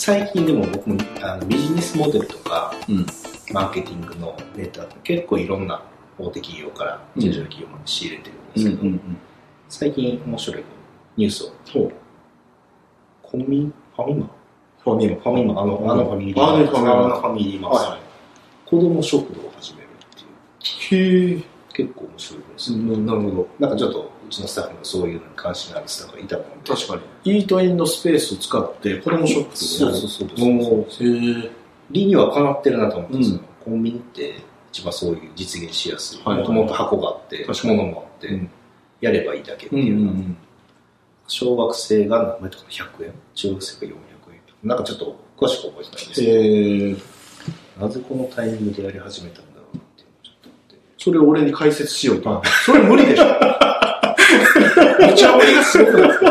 [0.00, 3.06] 最近でも僕もあのビジネスモデルとか、うん。
[3.52, 5.82] マーケティングのデータって結構いろんな
[6.18, 9.18] 大手企業から中小企業まで仕入れてるんですけど、うん。
[9.68, 10.64] 最近面白い
[11.18, 11.92] ニュースを。
[13.22, 14.30] コンビニ、ファミマ？
[14.82, 15.16] ファミマ。
[15.16, 18.00] ファミマ、あの、うんあのファミリーあのファミマあのファミリーマートはい
[18.70, 21.42] 子供食堂を始めるっていう、へえ。
[21.74, 23.48] 結構面白いですよ、なるほど。
[23.58, 26.70] なんかちょっと、うちのスタッフもそういうのに関心があるスタッフがいたもんで。
[26.70, 27.38] 確かに。
[27.38, 30.28] イートインのスペースを使って子供ショップそうそうそう
[30.88, 31.50] そう。
[31.90, 34.36] 理にはかなってるなと思って、うんそのコンビニって
[34.72, 36.22] 一番そういう実現しやすい。
[36.24, 38.50] はいもともと箱があって、物もあって、うん
[39.00, 40.36] やればいいだけってうんういうの、ん
[41.26, 43.12] 小学生が何枚とか100円？
[43.34, 43.96] 中学生が400円
[44.46, 46.96] とかなんかちょっと詳しく覚えてないんですけど、へえ。
[47.80, 50.78] なぜこのタイミングでやり始めたんだろうなっていうのをちょっと思って。
[50.98, 52.42] それを俺に解説しようと。
[52.64, 53.24] それ無理でしょ。
[55.08, 56.30] 無茶ぶりがすごくないですか？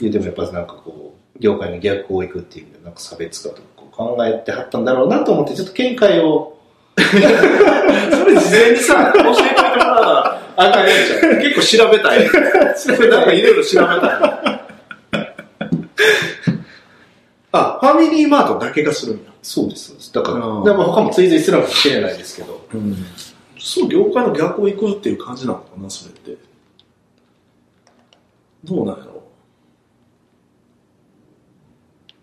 [0.00, 6.58] いやでもやっぱなんかこう、業界の逆を行くっていう意味で、なんか差別化とか考えてはったんだろうなと思って、ちょっと見解を、
[6.96, 11.36] それ事前にさ、教えてもらうなら、あかんやつちゃう。
[11.40, 12.28] 結構調べたい。
[12.76, 14.00] それなんかいろいろ調べたい。
[17.52, 19.30] あ、ファミリーマートだけがするんや。
[19.42, 20.12] そうです、そうです。
[20.12, 22.96] だから、うんでも他も追随するかもしれないですけど、うん。
[23.64, 26.36] そう、業界の逆を行くっていう感じなのかな、それって。
[28.62, 29.22] どうなんやろ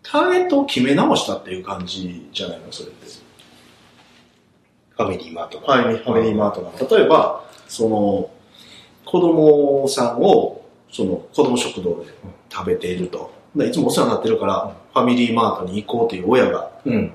[0.03, 3.07] ターゲットを決め直したっていう感じじゃないの、それって。
[4.91, 5.67] ファミリーマートが。
[5.67, 6.97] はい、ファミリーマートが。
[6.97, 8.29] 例えば、その、
[9.03, 12.11] 子供さんを、その、子供食堂で
[12.51, 13.33] 食べていると。
[13.55, 17.13] でいつもお世話になってるから、ファミリーマートに行こうという親が、うん。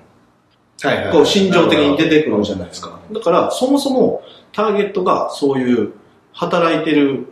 [0.83, 1.13] はいはい。
[1.13, 2.99] こう、心情的に出てくるじゃないですか。
[3.13, 5.93] だから、そもそも、ターゲットがそういう、
[6.33, 7.27] 働いてる、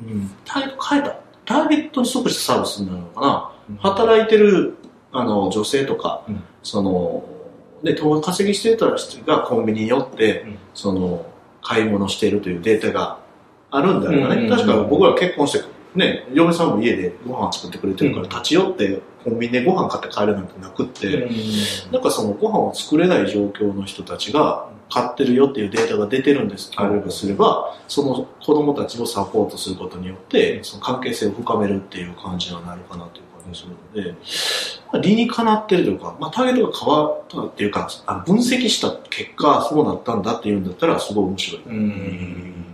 [0.00, 1.16] うん、ターゲット変えた。
[1.44, 3.50] ターゲットに即したサービスになるのかな。
[3.80, 4.76] 働いてる、
[5.12, 7.24] あの、女性とか、うんその、
[7.84, 11.26] で、友達稼ぎしてた人がコンビニに寄って、うんその、
[11.62, 13.18] 買い物しているというデータが
[13.70, 14.18] あるんだよね。
[14.18, 15.64] うんうんうん確か僕ら結婚して、
[15.96, 18.28] ね、嫁さんも家でご飯作ってくれてるから、うん。
[18.28, 21.92] 立ち寄ってコンビニでご飯買って帰るなんてなくって、うん。
[21.92, 26.70] なんかそのご飯を作れない状況の人たちが買ってるよっていうデータが出てるんです。
[26.76, 34.12] あればすれば、その子供たちをサポートすることによって、その関係性を深めるっていう感じにはなるかなという感じがするので、
[34.92, 41.62] まあ、理にかなってるというか、まあ、ターゲットが変わったっていうか、あの分析した結果そうなったんだっていうんだったらすごい面白い。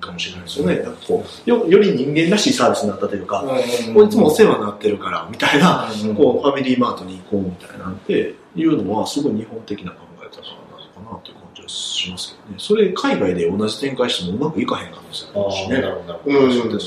[0.02, 0.76] うんかもしれないですよね。
[0.80, 3.46] なんかこうよより人間らしいサービスになったというか、う
[3.90, 12.54] んこういつもお世話になってるから、みたいな、うんこう、ファミリーマートに行こうみたいなんていうのは、すごい日本的な考え方なのかなという感じはしますけどね。
[12.58, 15.80] それ、海外で同じ展開してもうまくいかへん可能性あるしね。
[15.80, 16.74] なるほど、なるほど。
[16.74, 16.80] うん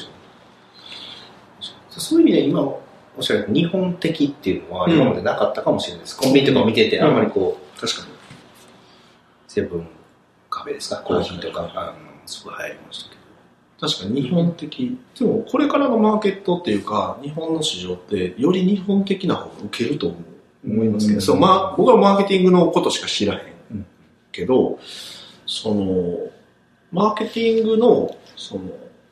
[1.98, 2.82] そういう意味で今、お
[3.20, 6.18] っしゃる日本的っていうのはうん今までなかったかもしれないです。
[6.18, 8.14] コンビニとかを見てて、うんあんまりこう、確かに。
[9.48, 9.88] セブンカ
[10.66, 11.94] フェですか、コーヒーとか、あの
[12.26, 13.88] すごい流行りましたけど。
[13.88, 14.98] 確かに日本的。
[15.20, 20.36] でも、これからのマーケットっていうか、日本の市場って、より日本的な方が受けると思う
[20.68, 21.22] 思いますけど、うん。
[21.22, 23.40] そう、まあ、僕はマーケティングのことしか知らへん
[23.72, 23.86] うん。
[24.32, 24.80] けど、
[25.46, 26.18] その、
[26.92, 28.64] マーケティングの、その、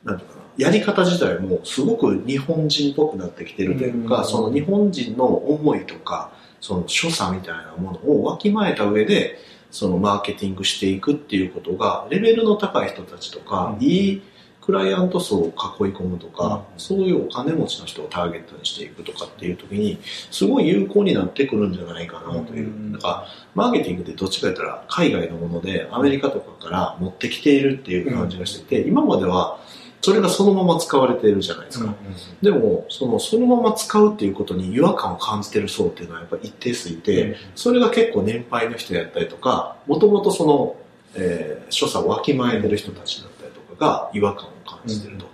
[0.02, 4.24] なんていうかな、やり方自体もすごく日本人っぽくなってきてるというか、うん。
[4.24, 9.38] その日本人の思いとか、その所作みたいなものをわきまえた上で、
[9.74, 13.84] そのマーケティングしていくっていうことが、レベルの高い人たちとか、うん。
[13.84, 14.22] いい
[14.60, 15.52] クライアント層を囲い
[15.92, 16.80] 込むとか、うん。
[16.80, 19.98] そういうお金持ちの人をターゲットにしていくとかっていう時に、
[20.30, 22.68] すごい有効になってくるんじゃないかなという。
[22.68, 22.92] うん。
[22.92, 23.26] だから、
[23.56, 29.58] マーケティングってどっちか言ったら海外のものでアメリカとかから持ってきているっていう感じがしてて、今までは
[30.04, 31.94] それがそのまま使われているじゃないですか。
[32.42, 40.76] でも、その、そのまま使うっていうことに違和感を感じてる層っていうのはやっぱり一定数いて、それが結構年配の人やったりとか、もともとその、
[41.14, 45.26] えー所作をわきまえてる人たちだったりとかが違和感を感じてると。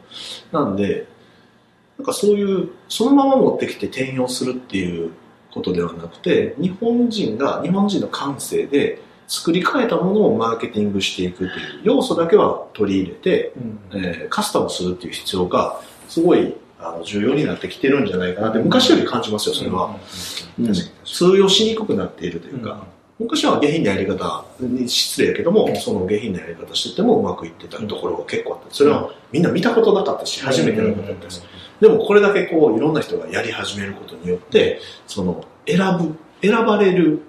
[0.52, 1.06] なんで、
[1.98, 5.10] なんかそういう、そのまま持ってきて転用するっていう
[5.50, 9.00] ことではなくて、日本人が、日本人の感性で
[9.30, 13.52] 作り変えたものをマーケティングしていくっていう要素だけは取り入れて、
[13.92, 19.96] えーカスタムするっていう必要が、すごい、あの、重要になってきてるんじゃないかなって、昔より感じますよ、それは。
[20.58, 20.66] うん。
[20.66, 22.84] 確かに通用しにくくなっているというか、
[23.20, 28.74] 昔は下品なやり方に失礼やけども、その下品なやり方しててもうまくいってたところが結構あった。
[28.74, 31.44] それはみんな見たことなかったし、初めてのことだったです。
[31.80, 37.20] でもこれだけこういろんな人がやり始めることによって、その選ぶ、選ばれる、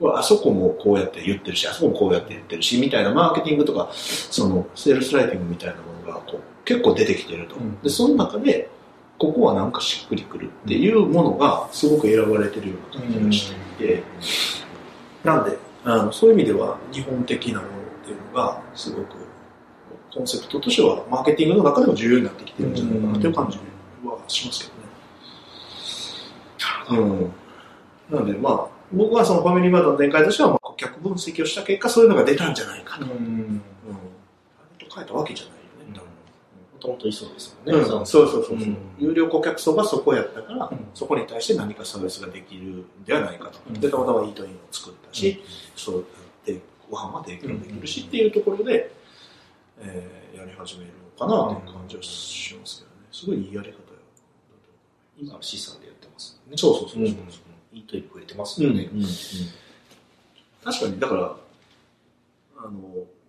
[0.00, 7.56] あそこもこうやって言ってるし、あそこもこうやって言ってるし、みたいなマーケティングとか、そのセールスライティングみたいなものがこう結構出てきてると。
[7.56, 8.70] うんで、その中で、
[9.18, 14.02] ここはなんかしっくりくるっていうものがすごく選ばれてるような感じがしていて、
[15.24, 17.72] なんであのそういう意味では日本的なものっ
[18.04, 19.16] ていうのがすごく
[20.14, 23.58] コンセプトとしてはマーケティングの中でも重要になってきてるんじゃないかなという感じ
[24.06, 24.70] はします
[26.86, 27.00] けどね。
[27.02, 27.32] うん
[28.10, 33.04] なので、まあ、僕はそのファミリーマートの展開としては、まあ、顧客分析をした結果、そういうのが出たんじゃないかと。
[33.04, 33.10] うん。
[33.10, 33.62] うん。
[34.78, 36.00] と変えたわけじゃないよね、
[36.74, 37.82] もともといそうですもんね。
[37.82, 43.80] うん、そうそうそうそう、うん、有料顧客層がそこやったから、うん、そこに対して何かサービスができるんではないかと。
[43.80, 45.42] で、たまたまイートインを作ったし、
[45.76, 46.04] そうやっ
[46.44, 46.60] て
[46.90, 48.90] ご飯は提供できるしっていうところで、
[49.80, 52.96] えー、やり始めるのかなっていう感じはしますけどね。
[53.12, 53.78] すごいいいやり方よ。
[55.18, 56.56] 今、資産でやってますね。
[56.56, 57.16] そうそうそうそう。
[57.78, 59.08] いいと増えてますよね、うんうんうん。
[60.64, 61.36] 確かに、だから、
[62.58, 62.70] あの、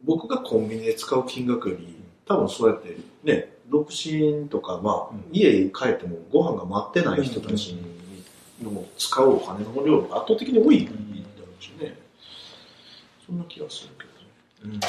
[0.04, 7.78] 僕がコンビニで使う金額より、多分そうやってね、独身とか、まあ、家帰ってもご飯が待ってない人たち
[8.64, 10.98] の使うお金の量が圧倒的に多いんだろ
[11.60, 11.96] うしね。
[13.26, 14.06] そんな気がするけ
[14.66, 14.80] どね。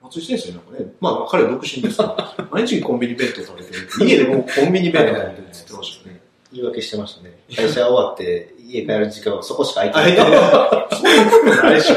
[0.00, 3.88] ん、松井先生なんかね、まあ彼は独身ですから、毎日コンビニ弁当食べてる。
[4.08, 6.20] 家でもコンビニ弁当食べてるって言ってましたね。
[6.52, 7.38] 言い訳してましたね。
[7.54, 10.28] 会社終わって家帰る時間はそこしか空いてない。
[10.28, 11.96] そんなことないでしょ。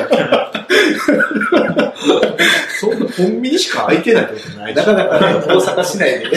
[2.80, 6.32] そんなコンビニしか空いてないってことないなかなかね、大阪市内で。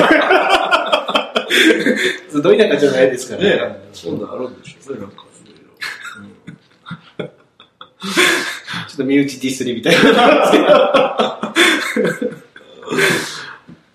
[2.42, 3.80] ど田舎じゃないですからね。
[3.92, 5.24] そんなあるんでしょうね、なんか。
[8.88, 11.52] ちょっと身内ディスりみたいな。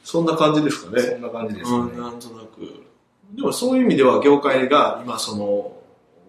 [0.03, 1.01] そんな感じですかね。
[1.01, 1.77] そんな感じですね。
[1.77, 2.76] なんとなく。
[3.37, 5.73] でもそういう意味では業界が今その、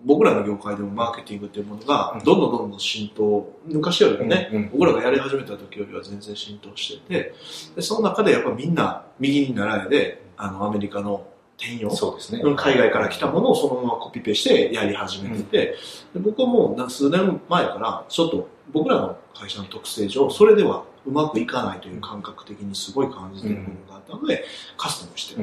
[0.04, 7.34] 僕らの業界でもマーケティングっていうものがどんどんどんどん浸透、昔よりもね、うんうん、僕らがやり始めた時よりは全然浸透してて、
[7.74, 11.26] でその中でやっぱみんな右に習えで、あのアメリカの
[11.58, 15.74] 転用、そうですね、海外から来たものをそのままコピペしてやり始めてて、
[16.14, 24.44] うん、で僕はもう数年前からちょっと僕らの会社の特性上、それではうまくいかないという感覚的にすごい感じてる部分があったので、
[24.76, 25.40] カスタムして、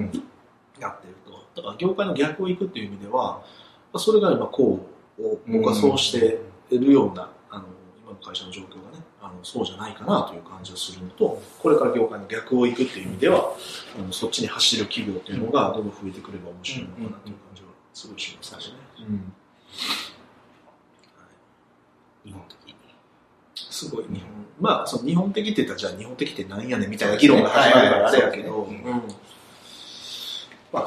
[0.80, 1.25] やってると。
[1.56, 3.42] だから業界の逆を行くっていう意味では、
[3.96, 4.86] それが今こ
[5.20, 7.66] う、僕はそうしているような、あの、
[8.04, 13.54] 今の会社の状況がね、あのそうじゃないかなという感じがするのと、これから業界の逆を行くっていう意味では、
[13.98, 18.76] あのそっちに走る企業っていうのがどんどん増えてくれば面白いのかなという感じはすごいしますね。
[19.00, 19.34] うん。
[22.26, 22.66] 日本的。
[23.56, 24.30] すごい日本、
[24.60, 29.02] まあ、その日本的って言ったら、じゃあ日本的って何やねんみたいな議論が始まるからあれやけど、まあ、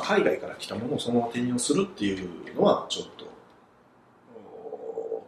[0.08, 3.26] 海外から来たものをそのまま転用するっていうのは、ちょっと、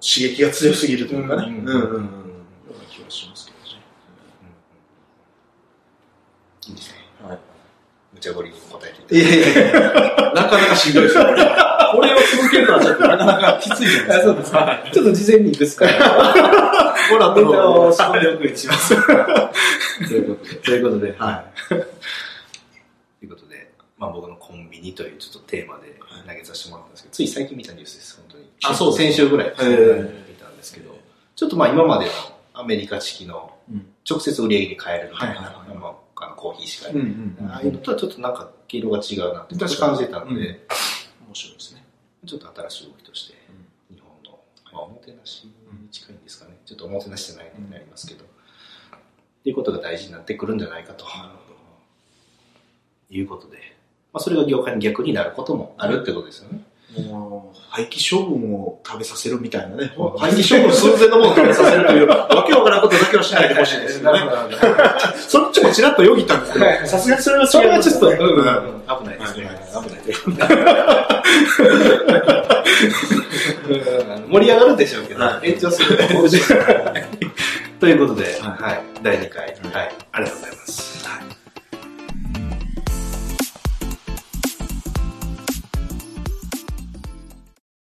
[0.01, 1.69] 刺激が強すぎるというかね、うん。
[1.69, 3.83] うんうん、ような気はしますけどね。
[6.69, 6.97] いいですね。
[7.29, 7.39] はい。
[8.15, 9.73] 無茶ぶりに答えていただいて。
[10.35, 10.95] なかなかしん。
[10.95, 11.45] どいですよ、これ。
[11.93, 14.23] これを続けるのはちょっとなかなかきついじゃないですか。
[14.23, 14.85] そうですか。
[14.95, 15.87] ちょっと事前にいくつか。
[17.11, 18.23] ほら、ネタを仕込ん。
[18.23, 18.97] でおくにします。
[20.09, 20.57] ということで。
[20.57, 21.45] ということで、はい。
[24.01, 28.51] まあ、僕のコンビニというちょっとテーマで投げさせてもらったんですけど、つい最近見たニュースです、本当に。
[28.65, 29.57] あ、そう先週ぐらい見
[30.37, 30.99] たんですけど、
[31.37, 32.11] ちょっとまあ今までの
[32.55, 33.55] アメリカ式の
[34.09, 35.43] 直接売り上げに変えるみたいな、
[35.79, 36.95] まあ、コーヒーしかや
[37.53, 40.67] ああいうのとはちょっとなんか毛色が違うなって私感じてたので、
[41.27, 41.85] 面白いですね。
[42.27, 43.35] ちょっと新しい動きとして、
[43.91, 44.39] 日本の、
[44.73, 45.53] まあ、おもてなしに
[45.91, 46.57] 近いんですかね。
[46.65, 48.29] ちょっとおもてなしじゃないになりますけど、っ
[49.45, 51.05] ていうことが大事になってくるんじゃないかと。
[53.13, 53.59] いうことで、
[54.13, 56.61] まあ、それが業界に逆になることもあるってことですよね。
[57.09, 59.93] もう、廃棄処分を食べさせるみたいなね。
[60.19, 64.21] 廃棄処分寸前のものを食べさせるという、わけわからんことだけはしないでほしいですよね。
[65.29, 68.17] そっちもちらっとよぎったんですけど、さすがにそれはそれはちょっと、危
[69.05, 69.51] ないですね。
[69.85, 69.89] 危
[70.37, 70.51] ない。
[74.31, 76.05] 盛り上がるでしょうけど、延長すると。
[77.81, 79.50] ということで、はい、第2回、